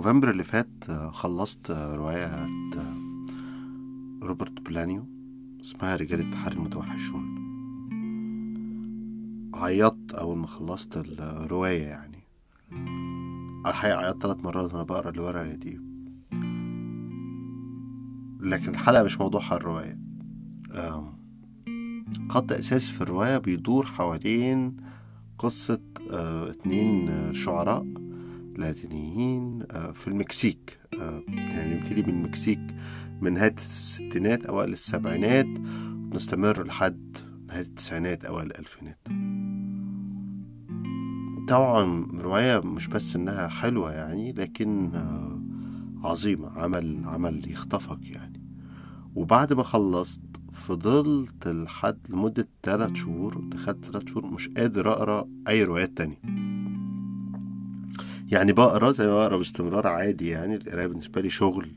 [0.00, 2.96] نوفمبر اللي فات آه، خلصت آه، رواية آه،
[4.22, 5.06] روبرت بلانيو
[5.60, 7.40] اسمها رجال التحري المتوحشون.
[9.54, 12.24] عيطت أول ما خلصت الرواية يعني.
[13.66, 15.80] الحقيقة عيطت ثلاث مرات وأنا بقرأ الورقة دي.
[18.40, 19.98] لكن الحلقة مش موضوعها الرواية.
[22.28, 24.76] خط أساسي في الرواية بيدور حوالين
[25.38, 25.80] قصة
[26.10, 27.86] اتنين شعراء.
[28.56, 30.78] لاتينيين آه، في المكسيك.
[31.00, 32.60] آه، يعني نبتدي بالمكسيك
[33.20, 35.46] من نهاية الستينات أوائل السبعينات
[36.12, 37.16] ونستمر لحد
[37.48, 38.98] نهاية التسعينات أوائل الألفينات.
[41.48, 45.40] طبعا رواية مش بس إنها حلوة يعني لكن آه،
[46.08, 48.40] عظيمة عمل عمل يخطفك يعني.
[49.14, 50.20] وبعد ما خلصت
[50.52, 56.20] فضلت لحد لمدة تلات شهور دخلت تلات شهور مش قادر أقرأ أي روايات تانية.
[58.30, 61.72] يعني بقرا زي ما بقرا باستمرار عادي يعني القراية بالنسبة لي شغل.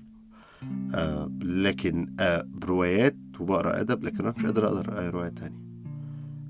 [0.96, 5.64] آه لكن آه بروايات وبقرا أدب لكن أنا مش قادر أقرأ أي رواية تانية.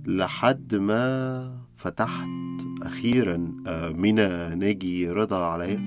[0.06, 2.28] لحد ما فتحت
[2.81, 5.81] أخيرا آه مينا ناجي رضا عليا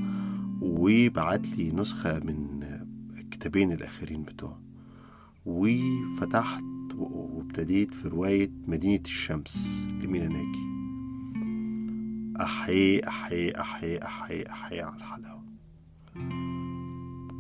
[0.61, 2.65] وبعت لي نسخة من
[3.19, 4.61] الكتابين الأخيرين بتوعه.
[5.47, 6.65] وفتحت
[6.97, 10.76] وابتديت في رواية مدينة الشمس لمينا ناجي.
[12.41, 15.43] أحيي أحيي أحيي أحيي أحيي على الحلقة.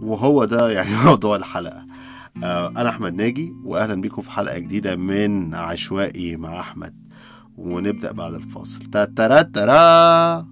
[0.02, 1.86] وهو ده يعني موضوع الحلقة.
[2.44, 6.94] آه، أنا أحمد ناجي وأهلا بيكم في حلقة جديدة من عشوائي مع أحمد.
[7.56, 8.78] ونبدأ بعد الفاصل.
[8.90, 10.46] تاترا ترا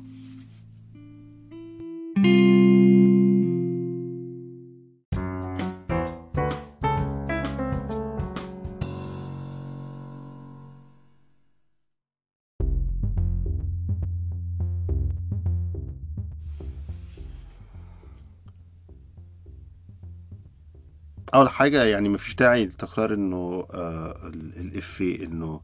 [21.35, 25.61] أول حاجة يعني مفيش داعي لتكرار إنه آه ال- الافيه إنه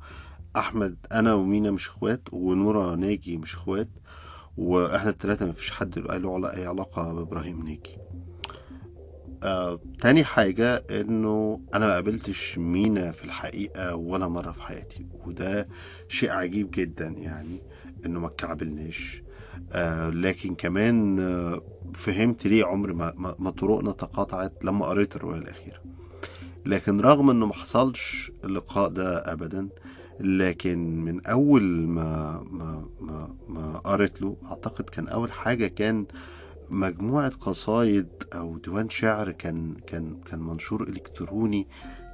[0.56, 3.88] أحمد أنا ومينا مش إخوات ونورا ناجي مش إخوات
[4.56, 7.96] وإحنا الثلاثه مفيش حد له علا- أي علاقة بإبراهيم ناجي.
[9.42, 15.68] آه تاني حاجة إنه أنا ما قابلتش مينا في الحقيقة ولا مرة في حياتي وده
[16.08, 17.62] شيء عجيب جدا يعني
[18.06, 19.22] إنه ما اتكعبلناش.
[19.72, 21.62] آه لكن كمان آه
[21.94, 25.80] فهمت ليه عمر ما, ما, طرقنا تقاطعت لما قريت الرواية الأخيرة.
[26.66, 29.68] لكن رغم إنه ما حصلش اللقاء ده ابدا
[30.20, 36.06] لكن من أول ما ما ما, ما قريت له أعتقد كان أول حاجة كان
[36.70, 41.68] مجموعة قصايد أو ديوان شعر كان كان كان منشور إلكتروني.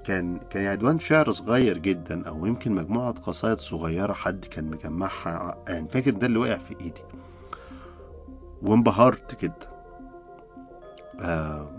[0.04, 5.64] كان كان يعني ديوان شعر صغير جدا أو يمكن مجموعة قصايد صغيرة حد كان مجمعها
[5.68, 7.00] يعني فاكر ده اللي وقع في إيدي.
[8.62, 9.68] وانبهرت جدا.
[11.20, 11.70] آه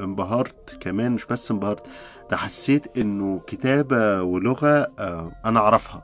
[0.00, 1.86] انبهرت كمان مش بس انبهرت
[2.30, 6.02] ده حسيت إنه كتابة ولغة آه أنا أعرفها.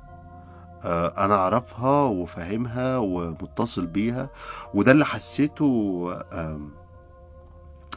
[0.84, 4.28] آه، أنا أعرفها وفاهمها ومتصل بيها
[4.74, 6.70] وده اللي حسيته آم،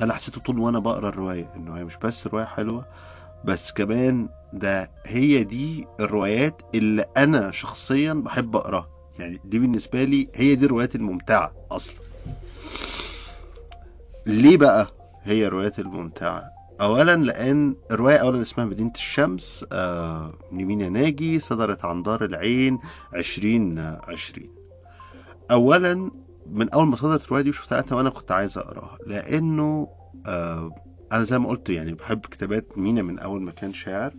[0.01, 2.85] أنا حسيته طول وأنا بقرأ الرواية إنه هي مش بس رواية حلوة
[3.45, 8.87] بس كمان ده هي دي الروايات اللي أنا شخصيا بحب أقراها.
[9.19, 11.95] يعني دي بالنسبة لي هي دي الروايات الممتعة أصلا.
[14.25, 14.87] ليه بقى
[15.23, 16.43] هي الروايات الممتعة؟
[16.81, 22.79] اولا لأن الرواية اولا اسمها مدينة الشمس آه لمينا ناجي صدرت عن دار العين
[23.13, 24.49] عشرين عشرين.
[25.51, 26.11] اولا
[26.51, 29.87] من أول ما صدرت الرواية دي وشفتها وأنا كنت عايز أقراها لأنه
[30.25, 30.71] آه
[31.11, 34.13] أنا زي ما قلت يعني بحب كتابات مينا من أول ما كان شاعر.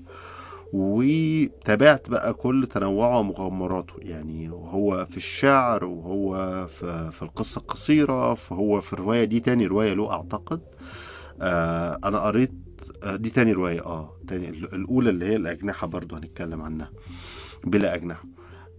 [0.76, 3.94] وتابعت بقى كل تنوعه ومغامراته.
[3.98, 9.92] يعني وهو في الشعر وهو في, في القصة القصيرة فهو في الرواية دي تاني رواية
[9.94, 10.60] له أعتقد.
[11.40, 12.52] آه أنا قريت
[13.02, 16.90] آه دي تاني رواية آه تاني الأولى اللي هي الأجنحة برضو هنتكلم عنها
[17.64, 18.24] بلا أجنحة.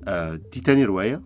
[0.07, 1.21] آه دي تاني رواية.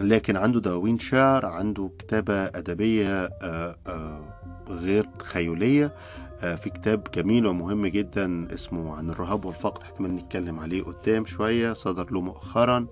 [0.00, 4.34] لكن عنده دواوين شعر عنده كتابة أدبية آه آه
[4.68, 5.94] غير تخيلية
[6.40, 12.12] في كتاب جميل ومهم جدا اسمه عن الرهاب والفقد احتمال نتكلم عليه قدام شوية صدر
[12.12, 12.86] له مؤخرا.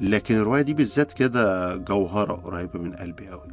[0.00, 3.48] لكن الرواية دي بالذات كده جوهرة قريبة من قلبي قوي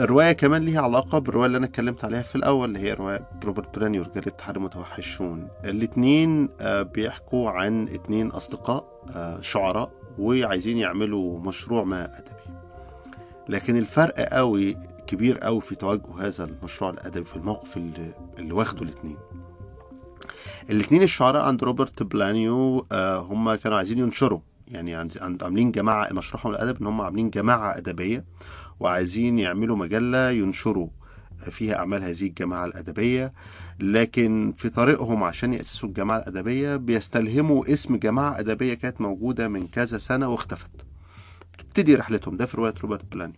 [0.00, 3.78] الرواية كمان ليها علاقة بالرواية اللي أنا اتكلمت عليها في الأول اللي هي رواية روبرت
[3.78, 5.48] براني ورجال التحري المتوحشون.
[5.64, 12.58] الاتنين آه بيحكوا عن اتنين أصدقاء آه شعراء وعايزين يعملوا مشروع ما أدبي.
[13.48, 14.76] لكن الفرق قوي
[15.08, 19.16] كبير قوي في توجه هذا المشروع الأدبي في الموقف اللي, واخده الاتنين.
[20.70, 24.40] الاتنين الشعراء عند روبرت بلانيو آه هم كانوا عايزين ينشروا.
[24.68, 28.24] يعني عاملين جماعة مشروعهم الأدب إن هم عاملين جماعة أدبية
[28.80, 30.88] وعايزين يعملوا مجلة ينشروا
[31.50, 33.32] فيها أعمال هذه الجماعة الأدبية.
[33.80, 39.98] لكن في طريقهم عشان يأسسوا الجماعة الأدبية بيستلهموا اسم جماعة أدبية كانت موجودة من كذا
[39.98, 40.70] سنة واختفت.
[41.58, 42.36] تبتدي رحلتهم.
[42.36, 43.34] ده في رواية روبرتو بولانيو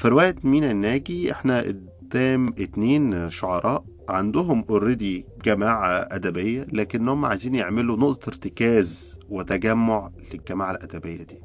[0.00, 7.96] في روايه مينا الناجي إحنا قدام اتنين شعراء عندهم already جماعة أدبية لكنهم عايزين يعملوا
[7.96, 11.40] نقطة ارتكاز وتجمع للجماعة الأدبية دي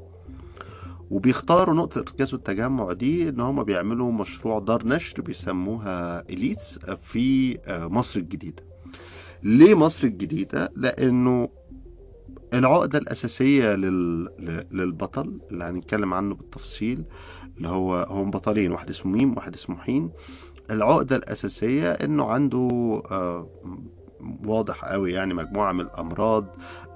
[1.11, 8.19] وبيختاروا نقطة ارتكاز التجمع دي إن هم بيعملوا مشروع دار نشر بيسموها إليتس في مصر
[8.19, 8.63] الجديدة
[9.43, 11.49] ليه مصر الجديدة؟ لأنه
[12.53, 13.75] العقدة الأساسية
[14.71, 17.03] للبطل اللي هنتكلم عنه بالتفصيل
[17.57, 20.11] اللي هو هم بطلين واحد اسمه ميم وواحد اسمه حين.
[20.71, 23.47] العقدة الأساسية إنه عنده آه،
[24.45, 26.45] واضح قوي يعني مجموعة من الأمراض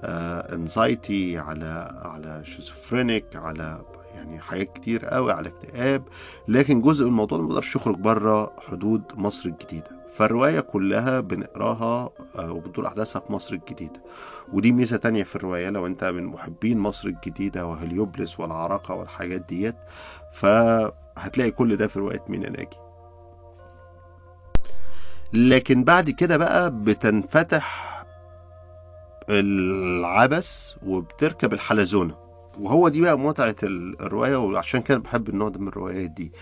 [0.04, 3.82] انزايتي على على شيزوفرينيك على
[4.14, 6.02] يعني حاجات كتير قوي على اكتئاب.
[6.48, 9.99] لكن جزء من الموضوع ما بيقدرش يخرج بره حدود مصر الجديدة.
[10.14, 14.02] فالرواية كلها بنقراها آه، وبتدور أحداثها في مصر الجديدة.
[14.52, 19.76] ودي ميزة تانية في الرواية لو أنت من محبين مصر الجديدة وهليوبلس والعراقة والحاجات ديت
[20.32, 22.76] فهتلاقي كل ده في رواية مينا ناجي.
[25.32, 27.90] لكن بعد كده بقى بتنفتح
[29.28, 32.19] العبث وبتركب الحلزونة.
[32.58, 36.32] وهو دي بقى متعة ال- الرواية وعشان كده بحب النوع ده من الروايات دي.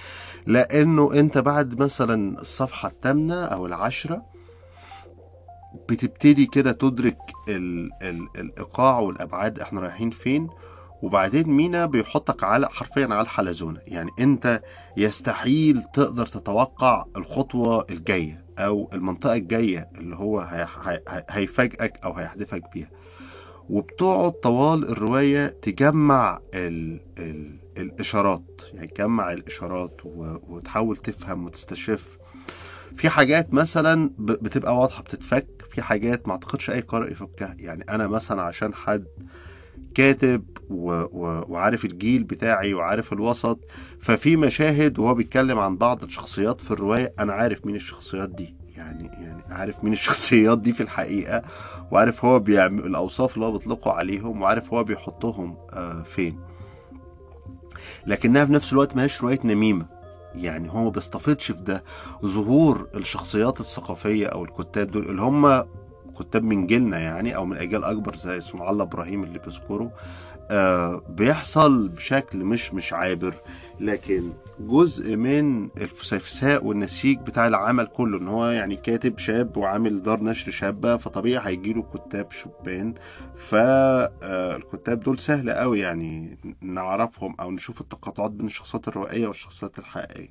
[0.47, 4.23] لأنه أنت بعد مثلا الصفحة الثامنة أو العشرة
[5.89, 7.19] بتبتدي كده تدرك
[7.49, 10.49] ال ال الإيقاع والأبعاد إحنا رايحين فين.
[11.03, 13.81] وبعدين مينا بيحطك على حرفيا على الحلزونة.
[13.87, 14.63] يعني أنت
[14.97, 22.13] يستحيل تقدر تتوقع الخطوة الجاية أو المنطقة الجاية اللي هو هي- هي- هي- هيفاجئك أو
[22.13, 22.89] هيحدفك بيها.
[23.71, 29.97] وبتقعد طوال الرواية تجمع ال ال الإشارات يعني تجمع الإشارات
[30.49, 32.19] وتحاول تفهم وتستشف.
[32.97, 35.47] في حاجات مثلا بتبقى واضحة بتتفك.
[35.71, 37.57] في حاجات ما أعتقدش أي قارئ يفكها.
[37.59, 39.05] يعني أنا مثلا عشان حد
[39.95, 40.91] كاتب و...
[40.93, 41.45] و...
[41.49, 43.61] وعارف الجيل بتاعي وعارف الوسط
[44.01, 48.55] ففي مشاهد وهو بيتكلم عن بعض الشخصيات في الرواية أنا عارف مين الشخصيات دي.
[48.77, 51.43] يعني يعني عارف مين الشخصيات دي في الحقيقة.
[51.91, 56.39] وعارف هو بيعمل الأوصاف اللي هو بيطلقوا عليهم وعارف هو بيحطهم آه فين.
[58.07, 59.87] لكنها في نفس الوقت ماهيش رواية نميمة.
[60.35, 61.85] يعني هو ما بيستفيدش في ده.
[62.25, 65.65] ظهور الشخصيات الثقافية أو الكتاب دول اللي هم
[66.19, 69.91] كتاب من جيلنا يعني أو من أجيال أكبر زي صنع الله إبراهيم اللي بيذكره
[70.51, 73.35] آه بيحصل بشكل مش مش عابر
[73.81, 80.23] لكن جزء من الفسفساء والنسيج بتاع العمل كله إن هو يعني كاتب شاب وعامل دار
[80.23, 82.95] نشر شابة فطبيعي هيجيله كتاب شبان.
[83.37, 90.29] فالكتاب دول سهل قوي يعني نعرفهم أو نشوف التقاطعات بين الشخصيات الروائية والشخصيات الحقيقية.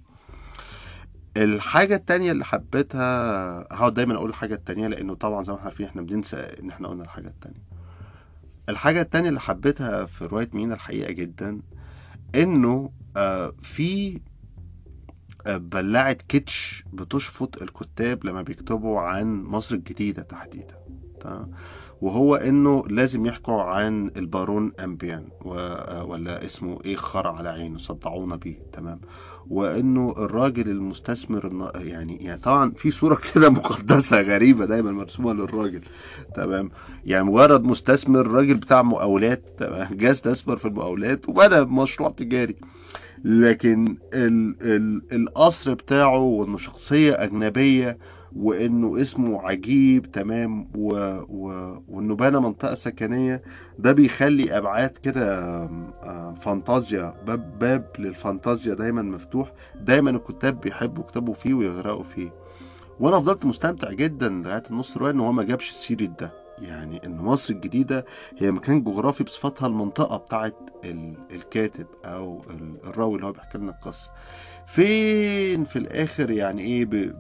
[1.38, 5.86] الحاجة التانية اللي حبيتها هقعد دايما أقول الحاجة التانية لأنه طبعا زي ما إحنا عارفين
[5.86, 7.77] إحنا بننسى إن إحنا قلنا الحاجة التانية.
[8.70, 11.62] الحاجة التانية اللي حبيتها في رواية مينا الحقيقة جدا
[12.36, 14.22] إنه آه في
[15.48, 20.76] آه بلاعة كيتش بتشفط الكتاب لما بيكتبوا عن مصر الجديدة تحديدا.
[21.20, 21.52] تمام.
[22.02, 25.28] وهو إنه لازم يحكوا عن البارون أمبيان
[26.06, 29.02] ولا اسمه إيه خرع على عينه صدعونا بيه تمام.
[29.50, 35.82] وإنه الراجل المستثمر يعني يعني طبعا في صورة كده مقدسة غريبة دايما مرسومة للراجل
[36.36, 36.72] تمام.
[37.06, 39.88] يعني مجرد مستثمر راجل بتاع مقاولات تمام.
[40.00, 42.56] جه استثمر في المقاولات وبنى مشروع تجاري.
[43.24, 47.98] لكن ال ال القصر بتاعه وانه شخصيه أجنبية
[48.38, 50.90] وإنه اسمه عجيب تمام؟ و
[51.30, 53.42] و وإنه بنى منطقة سكنية.
[53.80, 55.40] ده بيخلي أبعاد كده
[56.04, 59.52] آه، فانتازيا باب باب للفانتازيا دايما مفتوح.
[59.76, 62.34] دايما الكتاب بيحبوا يكتبوا فيه ويغرقوا فيه.
[63.00, 66.34] وأنا فضلت مستمتع جدا لغاية النص روايه إن هو ما جابش سيرة ده.
[66.62, 68.06] يعني إن مصر الجديدة
[68.38, 73.72] هي مكان جغرافي بصفتها المنطقة بتاعت ال- الكاتب أو ال- الراوي اللي هو بيحكي لنا
[73.72, 74.12] القصة.
[74.68, 77.16] فين في الآخر يعني إيه.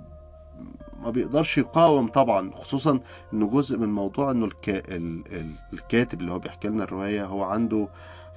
[1.03, 2.99] ما بيقدرش يقاوم طبعا خصوصا
[3.33, 4.77] إنه جزء من موضوع إنه الكا...
[4.77, 5.23] ال...
[5.33, 5.51] ال...
[5.73, 7.87] الكاتب اللي هو بيحكي لنا الرواية هو عنده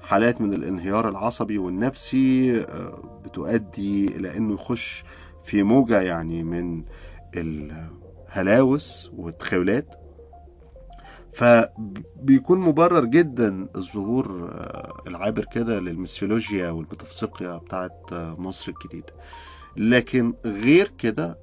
[0.03, 5.03] حالات من الانهيار العصبي والنفسي آه، بتؤدي إلى إنه يخش
[5.43, 6.83] في موجة يعني من
[7.35, 9.87] الهلاوس والتخيلات.
[11.33, 19.13] فبيكون مبرر جدا الظهور آه، العابر كده للميثولوجيا والميتافيزيقيا بتاعت آه، مصر الجديدة.
[19.77, 21.37] لكن غير كده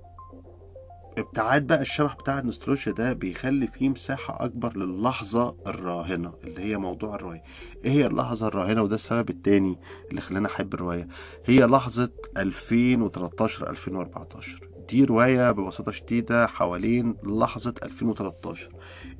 [1.19, 7.15] ابتعاد بقى الشبح بتاع النوستالجيا ده بيخلي فيه مساحة أكبر للحظة الراهنة اللي هي موضوع
[7.15, 7.43] الرواية.
[7.85, 9.79] إيه هي اللحظة الراهنة؟ وده السبب التاني
[10.11, 11.09] اللي خلاني أحب الرواية.
[11.45, 18.71] هي لحظة 2013 2014 دي رواية ببساطة شديدة حوالين لحظة 2013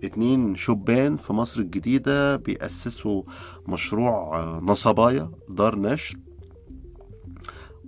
[0.05, 3.23] اتنين شبان في مصر الجديدة بيأسسوا
[3.69, 6.17] مشروع آه، نصبايا دار نشر.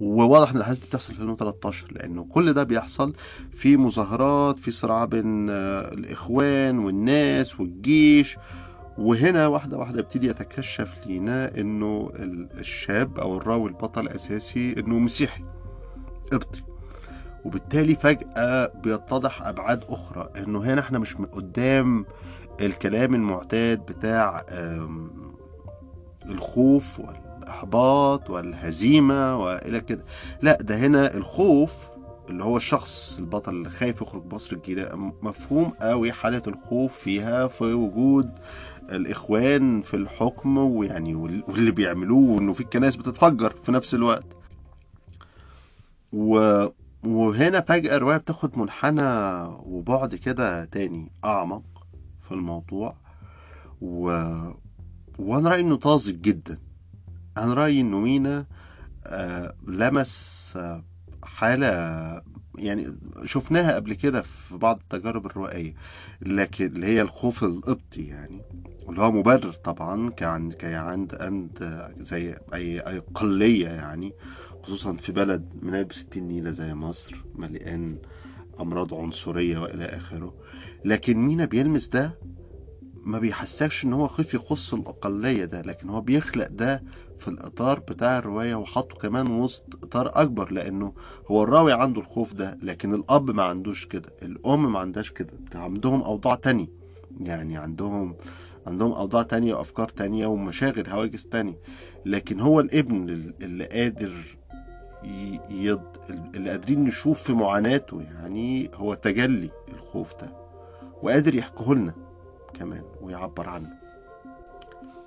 [0.01, 3.15] وواضح إن الأحداث دي بتحصل في 2013 لأنه كل ده بيحصل
[3.55, 8.39] في مظاهرات في صراع بين آه، الإخوان والناس والجيش.
[8.99, 15.45] وهنا واحدة واحدة يبتدي يتكشف لينا إنه ال- الشاب أو الراوي البطل الأساسي إنه مسيحي
[16.33, 16.63] قبطي.
[17.45, 22.07] وبالتالي فجأة بيتضح أبعاد أخرى إنه هنا إحنا مش قدام
[22.61, 24.45] الكلام المعتاد بتاع
[26.27, 27.01] الخوف
[27.65, 30.05] والإحباط والهزيمة وإلى كده.
[30.43, 31.75] لا ده هنا الخوف
[32.29, 36.13] اللي هو الشخص البطل اللي خايف يخرج مصر الجديدة مفهوم قوي.
[36.13, 38.31] حالة الخوف فيها في وجود
[38.91, 44.27] الإخوان في الحكم ويعني وال- واللي بيعملوه وإنه في الكنائس بتتفجر في نفس الوقت.
[46.13, 46.67] و...
[47.05, 49.03] وهنا فجأة الرواية بتاخد منحنى
[49.63, 51.63] وبعد كده تاني أعمق
[52.29, 52.95] في الموضوع.
[53.81, 54.05] و...
[55.19, 56.59] وأنا رأيي إنه طازج جدا.
[57.39, 58.47] أنا رأيي إنه مينا
[59.07, 60.85] آه لمس آه
[61.25, 61.67] حالة
[62.59, 65.75] يعني شفناها قبل كده في بعض التجارب الروائية
[66.23, 68.43] لكن اللي هي الخوف القبطي يعني
[68.89, 74.13] اللي هو مبرر طبعا كان عند عند زي أي أي قلية يعني
[74.63, 77.99] خصوصا في بلد من بستين نيلة زي مصر مليان
[78.61, 80.35] أمراض عنصرية وإلى آخره.
[80.85, 82.19] لكن مينا بيلمس ده
[83.07, 86.83] ما بيحسكش إن هو خايف يقص الأقلية ده لكن هو بيخلق ده
[87.21, 90.93] في الإطار بتاع الرواية وحطه كمان وسط إطار أكبر لأنه
[91.31, 95.59] هو الراوي عنده الخوف ده لكن الأب ما عندوش كده الأم ما عندهاش كده ده
[95.61, 96.67] عندهم أوضاع تانية.
[97.21, 98.17] يعني عندهم
[98.67, 101.59] عندهم أوضاع تانية وأفكار تانية ومشاغل هواجس تانية.
[102.07, 103.09] لكن هو الابن
[103.43, 104.13] اللي قادر
[105.51, 105.83] يض...
[106.35, 110.33] اللي قادرين نشوف في معاناته يعني هو تجلي الخوف ده
[111.03, 111.95] وقادر يحكيه لنا
[112.55, 113.71] كمان ويعبر عنه.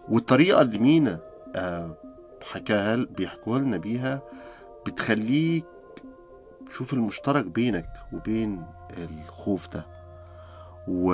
[0.10, 1.20] والطريقة اللي مينا
[1.56, 1.98] آه،
[2.52, 4.22] حكاها بيحكوها لنا بيها
[4.86, 5.66] بتخليك
[6.70, 8.66] شوف المشترك بينك وبين
[8.98, 9.86] الخوف ده.
[10.88, 11.14] و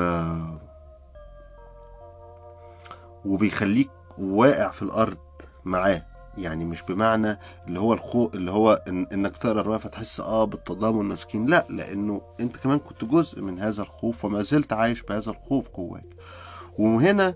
[3.25, 5.17] وبيخليك واقع في الأرض
[5.65, 6.05] معاه.
[6.37, 10.99] يعني مش بمعنى اللي هو الخوف اللي هو إن إنك تقرأ الرواية فتحس آه بالتضامن
[10.99, 15.69] المسكين لا لأنه أنت كمان كنت جزء من هذا الخوف وما زلت عايش بهذا الخوف
[15.75, 16.05] جواك.
[16.79, 17.35] وهنا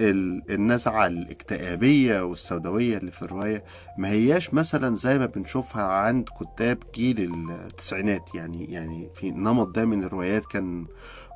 [0.00, 3.64] النزعة الاكتئابية والسوداوية اللي في الرواية
[3.98, 8.34] ما هياش مثلا زي ما بنشوفها عند كتاب جيل التسعينات.
[8.34, 10.86] يعني يعني في نمط ده من الروايات كان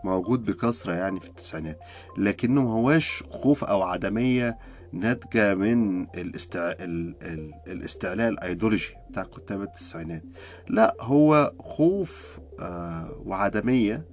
[0.04, 1.78] موجود بكثرة يعني في التسعينات.
[2.18, 4.58] لكنه ما هواش خوف أو عدمية
[4.92, 6.60] ناتجة من الاستع...
[6.60, 7.14] ال...
[7.22, 7.54] ال...
[7.66, 10.22] الاستعلاء الأيديولوجي بتاع كتاب التسعينات.
[10.68, 14.04] لا هو خوف آه وعدمية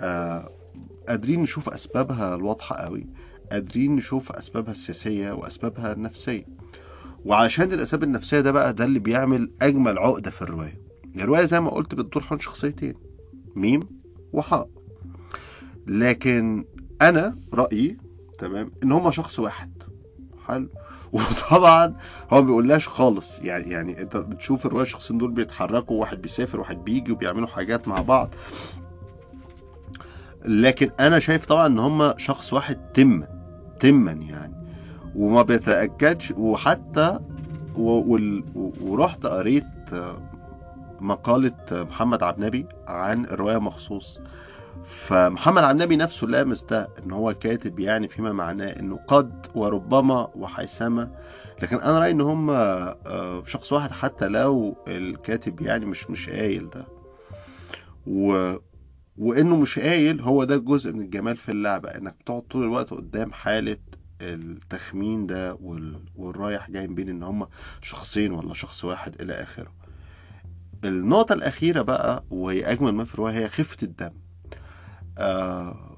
[0.00, 0.50] آه
[1.08, 3.06] قادرين نشوف أسبابها الواضحة قوي.
[3.54, 6.46] قادرين نشوف أسبابها السياسية وأسبابها النفسية.
[7.24, 10.80] وعشان الأسباب النفسية ده بقى ده اللي بيعمل أجمل عقدة في الرواية.
[11.16, 12.94] الرواية زي ما قلت بتدور حول شخصيتين
[13.56, 13.80] ميم
[14.32, 14.68] وحاء.
[15.86, 16.64] لكن
[17.02, 17.98] أنا رأيي
[18.38, 19.82] تمام إن هما شخص واحد.
[20.46, 20.68] حلو.
[21.12, 21.96] وطبعا
[22.30, 23.38] هو ما بيقولهاش خالص.
[23.38, 28.00] يعني يعني أنت بتشوف الرواية الشخصين دول بيتحركوا واحد بيسافر واحد بيجي وبيعملوا حاجات مع
[28.00, 28.34] بعض.
[30.44, 33.33] لكن أنا شايف طبعا إن هم شخص واحد تما
[33.84, 34.54] تما يعني.
[35.16, 37.18] وما بيتاكدش وحتى
[37.76, 39.64] ورحت قريت
[41.00, 44.20] مقالة محمد عبد النبي عن الرواية مخصوص.
[44.84, 50.28] فمحمد عبد النبي نفسه لامس ده إن هو كاتب يعني فيما معناه إنه قد وربما
[50.36, 51.10] وحيثما.
[51.62, 56.70] لكن أنا رأيي إن هم آه، شخص واحد حتى لو الكاتب يعني مش مش قايل
[56.70, 56.84] ده.
[58.06, 58.54] و
[59.18, 63.32] وإنه مش قايل هو ده جزء من الجمال في اللعبة إنك بتقعد طول الوقت قدام
[63.32, 63.76] حالة
[64.20, 66.00] التخمين ده وال...
[66.16, 67.46] والرايح جاي بين إن هم
[67.82, 69.72] شخصين ولا شخص واحد إلى آخره.
[70.84, 74.10] النقطة الأخيرة بقى وهي أجمل ما في الرواية هي خفة الدم.
[75.18, 75.90] آه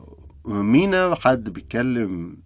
[0.46, 2.36] مينا حد بيتكلم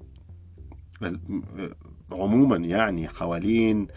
[2.12, 3.88] عموما يعني حوالين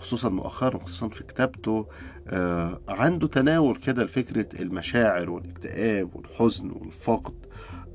[0.00, 1.86] خصوصا مؤخرا خصوصا في كتابته
[2.28, 7.34] آه عنده تناول كده لفكرة المشاعر والاكتئاب والحزن والفقد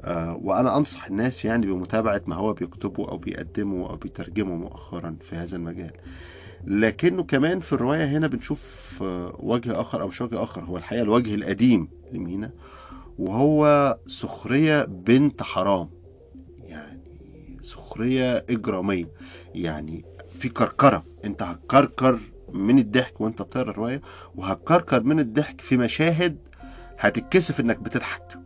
[0.03, 5.35] آه وأنا أنصح الناس يعني بمتابعة ما هو بيكتبه أو بيقدمه أو بيترجمه مؤخرا في
[5.35, 5.91] هذا المجال.
[6.65, 8.63] لكنه كمان في الرواية هنا بنشوف
[9.01, 12.51] آه، وجه آخر أو مش وجه آخر هو الحقيقة الوجه القديم لمينا
[13.19, 15.89] وهو سخرية بنت حرام
[16.59, 17.01] يعني
[17.61, 19.09] سخرية إجرامية
[19.55, 20.05] يعني
[20.37, 21.05] في كركرة.
[21.25, 22.19] أنت هتكركر
[22.53, 24.01] من الضحك وأنت بتقرأ الرواية
[24.35, 26.37] وهتكركر من الضحك في مشاهد
[26.99, 28.23] هتتكسف إنك بتضحك.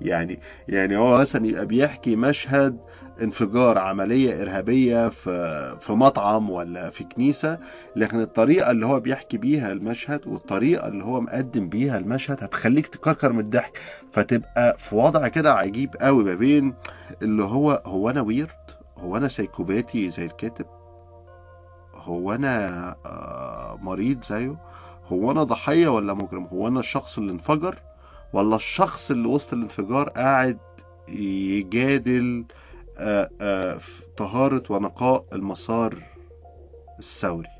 [0.00, 2.78] يعني يعني هو مثلا يبقى بيحكي مشهد
[3.22, 7.58] انفجار عملية إرهابية في في مطعم ولا في كنيسة
[7.96, 13.32] لكن الطريقة اللي هو بيحكي بيها المشهد والطريقة اللي هو مقدم بيها المشهد هتخليك تكركر
[13.32, 13.78] من الضحك.
[14.12, 16.74] فتبقى في وضع كده عجيب قوي ما بين
[17.22, 18.50] اللي هو هو أنا ويرد
[19.00, 20.66] هو أنا سيكوباتي زي الكاتب؟
[21.94, 24.56] هو أنا آه، مريض زيه؟
[25.06, 27.78] هو أنا ضحية ولا مجرم؟ هو أنا الشخص اللي انفجر
[28.32, 30.58] ولا الشخص اللي وسط الانفجار قاعد
[31.08, 32.44] يجادل
[32.98, 33.78] آه، آه،
[34.16, 36.02] طهارة ونقاء المسار
[36.98, 37.59] الثوري؟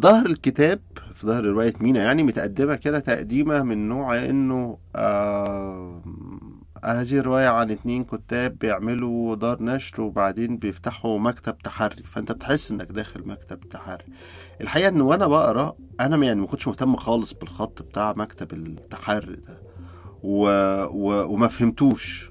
[0.00, 0.80] ظهر الكتاب
[1.14, 6.02] في ظهر رواية مينا يعني متقدمة كده تقديمة من نوع إنه آه
[6.84, 12.02] هذه الرواية عن اتنين كتاب بيعملوا دار نشر وبعدين بيفتحوا مكتب تحري.
[12.02, 14.04] فأنت بتحس إنك داخل مكتب تحري.
[14.60, 19.62] الحقيقة إن وأنا بقرأ أنا يعني ما كنتش مهتم خالص بالخط بتاع مكتب التحري ده.
[20.22, 20.44] و...
[20.84, 21.32] و...
[21.34, 22.30] وما فهمتوش.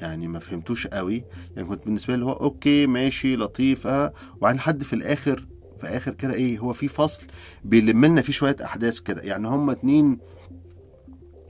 [0.00, 1.24] يعني ما فهمتوش قوي.
[1.56, 5.46] يعني كنت بالنسبة لي هو أوكي ماشي لطيف آه وبعدين لحد في الآخر
[5.80, 7.22] في آخر كده إيه هو في فصل
[7.64, 9.22] بيلم لنا فيه شوية أحداث كده.
[9.22, 10.18] يعني هما اتنين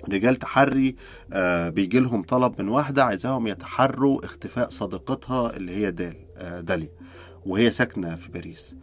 [0.08, 0.96] رجال تحري
[1.32, 6.88] آه بيجي لهم طلب من واحدة عايزاهم يتحروا اختفاء صديقتها اللي هي دال آه داليا
[7.46, 8.74] وهي ساكنة في باريس.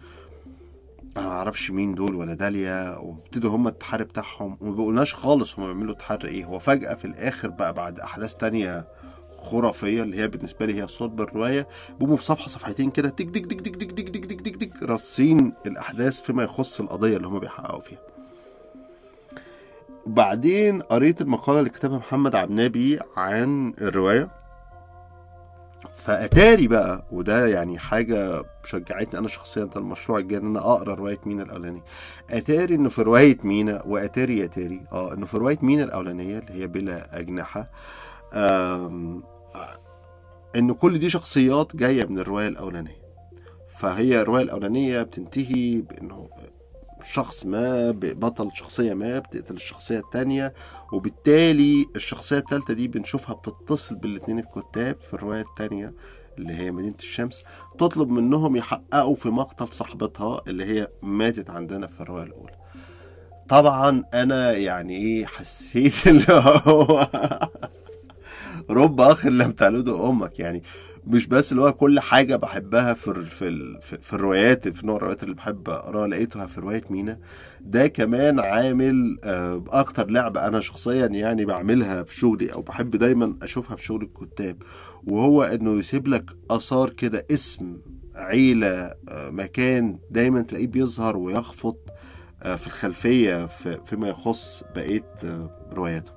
[1.16, 5.96] ما أعرفش مين دول ولا داليا وابتدوا هم التحري بتاعهم وما بيقولناش خالص هم بيعملوا
[5.96, 6.46] تحري إيه.
[6.46, 8.88] هو فجأة في الآخر بقى بعد أحداث تانية
[9.42, 13.46] خرافية اللي هي بالنسبة لي هي الصوت بالرواية بيقوموا في صفحة صفحتين كده تك تك
[13.46, 14.26] تك تك تك تك
[14.90, 18.00] راصين الأحداث فيما يخص القضية اللي هم بيحققوا فيها.
[20.06, 24.30] بعدين قريت المقالة اللي كتبها محمد عبنابي عن الرواية.
[25.94, 31.44] فأتاري بقى وده يعني حاجة شجعتني أنا شخصيا المشروع الجاي إن أنا أقرأ رواية مينا
[31.44, 31.84] الأولانية.
[32.30, 36.68] أتاري إنه في رواية مينا وأتاري أتاري أه إنه في رواية مينا الأولانية اللي هي
[36.68, 37.70] بلا أجنحة.
[38.34, 39.22] آه،
[40.56, 43.07] إن كل دي شخصيات جاية من الرواية الأولانية.
[43.78, 46.30] فهي الروايه الأولانية بتنتهي بإنه
[47.04, 50.54] شخص ما بطل شخصية ما بتقتل الشخصية التانية
[50.94, 55.94] وبالتالي الشخصية التالتة دي بنشوفها بتتصل بالاتنين الكتاب في الرواية التانية
[56.38, 57.44] اللي هي مدينة الشمس.
[57.80, 62.54] تطلب منهم يحققوا في مقتل صاحبتها اللي هي ماتت عندنا في الرواية الأولى.
[63.50, 67.10] طبعا أنا يعني إيه حسيت اللي هو
[68.70, 70.40] رب أخ لم تلده أمك.
[70.40, 70.64] يعني
[71.08, 74.96] مش بس اللي هو كل حاجة بحبها في ال في ال في, الروايات في نوع
[74.98, 77.20] الروايات اللي بحب أقرأها لقيتها في رواية مينا.
[77.62, 83.36] ده كمان عامل آه، أكتر لعبة أنا شخصيا يعني بعملها في شغلي أو بحب دايما
[83.42, 84.58] أشوفها في شغل الكتاب
[85.08, 87.78] وهو إنه يسيب لك آثار كده اسم
[88.16, 88.68] عيلة
[89.10, 91.76] آه، مكان دايما تلاقيه بيظهر ويخفض
[92.44, 95.14] آه، في الخلفية في فيما يخص بقية
[95.72, 96.12] رواياته.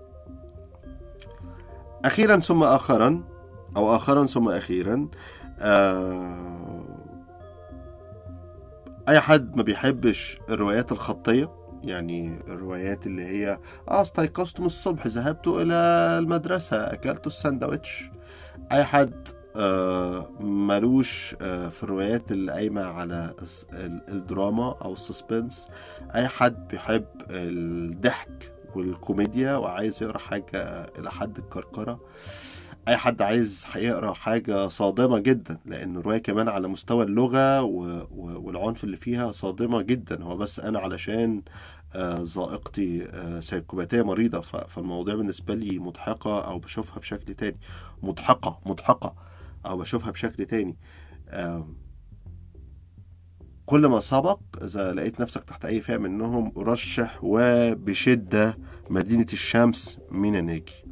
[2.04, 3.24] أخيرا ثم آخرا
[3.76, 5.08] أو آخرا ثم أخيرا
[5.58, 6.84] آه
[9.08, 11.50] أي حد ما بيحبش الروايات الخطية
[11.82, 15.74] يعني الروايات اللي هي آه استيقظت من الصبح ذهبت إلى
[16.18, 18.10] المدرسة أكلت الساندوتش
[18.72, 23.34] أي حد آه ملوش في الروايات اللي قايمة على
[24.08, 25.68] الدراما أو السسبنس.
[26.14, 30.62] أي حد بيحب الضحك والكوميديا وعايز يقرأ حاجة
[30.98, 32.00] إلى حد الكركرة.
[32.90, 38.06] أي حد عايز هيقرأ حاجة صادمة جدا لأن الرواية كمان على مستوى اللغة و...
[38.10, 40.22] والعنف اللي فيها صادمة جدا.
[40.22, 41.42] هو بس أنا علشان
[41.94, 44.56] آه، ذائقتي آه، سيكوباتية مريضة ف...
[44.56, 47.60] فالمواضيع بالنسبة لي مضحكة أو بشوفها بشكل تاني.
[48.02, 49.14] مضحكة مضحكة
[49.66, 50.76] أو بشوفها بشكل تاني.
[53.66, 58.58] كل ما سبق إذا لقيت نفسك تحت أي فئة منهم رشح وبشدة
[58.90, 60.89] مدينة الشمس من الناجي.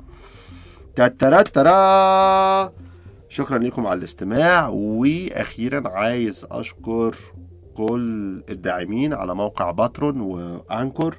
[1.06, 2.72] تاترا
[3.28, 7.16] شكرا لكم على الاستماع وأخيرا عايز أشكر
[7.76, 11.16] كل الداعمين على موقع باترون وأنكور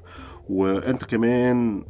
[0.49, 1.83] وانت كمان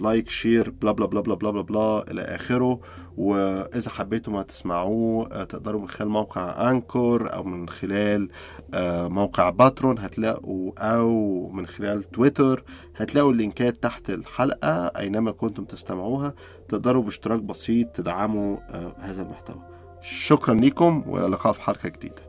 [0.00, 2.80] like share بلا بلا بلا بلا بلا بلا, بلا إلى آخره.
[3.16, 8.28] وإذا حبيتوا ما تسمعوه آه، تقدروا من خلال موقع Anchor أو من خلال
[8.74, 12.64] آه، موقع Patreon هتلاقوا أو من خلال تويتر
[12.96, 16.34] هتلاقوا اللينكات تحت الحلقة أينما كنتم تستمعوها.
[16.68, 19.62] تقدروا باشتراك بسيط تدعموا آه، هذا المحتوى.
[20.02, 22.22] شكرا لكم وإلى اللقاء في حلقة جديدة.